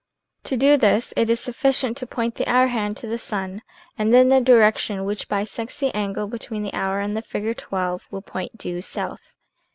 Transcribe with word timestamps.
To 0.45 0.57
do 0.57 0.77
this 0.77 1.13
it 1.15 1.29
is 1.29 1.39
sufficient 1.39 1.95
to 1.97 2.07
point 2.07 2.33
the 2.33 2.47
hour 2.47 2.65
hand 2.65 2.97
to 2.97 3.07
the 3.07 3.19
sun 3.19 3.61
and 3.99 4.11
then 4.11 4.29
the 4.29 4.41
direction 4.41 5.05
which 5.05 5.29
bisects 5.29 5.79
the 5.79 5.95
angle 5.95 6.25
between 6.27 6.63
the 6.63 6.73
hour 6.73 6.99
and 7.01 7.15
the 7.15 7.21
figure 7.21 7.53
XII 7.53 8.03
will 8.09 8.23
point 8.23 8.57
due 8.57 8.81
south. 8.81 9.35